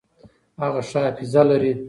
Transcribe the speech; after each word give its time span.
هغه 0.61 0.81
ښه 0.89 0.99
حافظه 1.05 1.41
لري. 1.49 1.71